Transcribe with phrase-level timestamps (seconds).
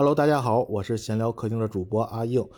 [0.00, 2.48] Hello，大家好，我是闲聊客厅的主播阿硬。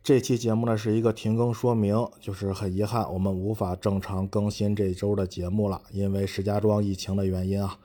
[0.00, 7.76] 这期节目呢是一个停更说明，就是很遗憾，我们无法正常更新这周的节目了，因为石家庄疫情的原因啊。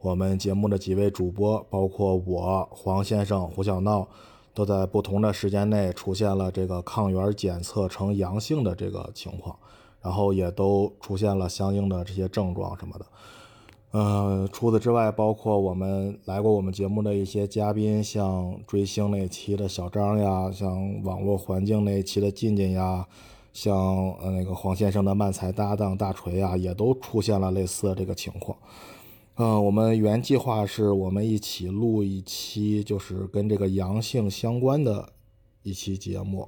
[0.00, 4.08] 我们节目的几位主播，包括我、黄先生、胡小闹，
[4.52, 9.56] 都在不同的时间内出现了这个抗原检测呈阳性的这个情况，
[10.00, 13.06] 然后也都出现了相应的这些症状什么的。
[13.96, 23.06] 呃，除此之外，包括我们来过我们节目的一些嘉宾，像追星那期的小张呀，像网络环境那期的静静呀，
[23.54, 23.74] 像
[24.20, 28.58] 呃那个黄先生的漫才搭档大锤呀，也都出现了类似的这个情况。
[29.36, 35.08] 嗯，我们原计划是我们一起录一期，就是跟这个阳性相关的
[35.62, 36.46] 一期节目，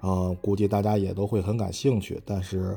[0.00, 2.20] 呃，估计大家也都会很感兴趣。
[2.26, 2.76] 但是，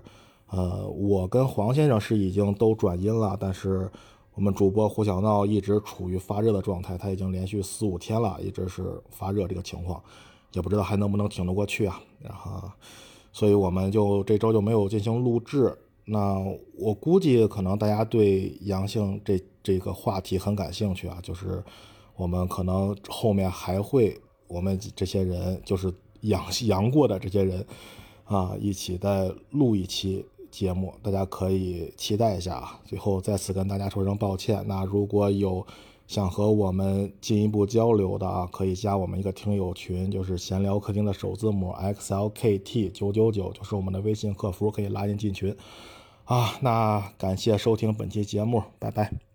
[0.49, 3.91] 呃，我跟黄先生是已经都转阴了，但是。
[4.35, 10.01] 我们主播胡小闹一直处于发热的状态，他已经连续四五天了，一直是发热这个情况，
[10.53, 12.01] 也不知道还能不能挺得过去啊。
[12.19, 12.71] 然后，
[13.31, 15.77] 所以我们就这周就没有进行录制。
[16.05, 16.35] 那
[16.77, 21.63] 我估计可能大家对阳性这这个话题很感兴趣啊，就是
[22.15, 27.65] 我们可能后面还会我们这些人就是阳阳过的这些人
[28.25, 30.25] 啊，一起再录一期。
[30.53, 32.79] 节目大家可以期待一下啊！
[32.85, 34.63] 最后再次跟大家说声抱歉。
[34.67, 35.65] 那如果有
[36.05, 45.55] 想和我们进一步交流的啊，可以加我们一个听友群，就是闲聊客厅的首字母 xlkt 九九九，就是我们的微信客服，可以拉您进群。
[46.25, 49.32] 啊，那感谢收听本期节目，拜拜。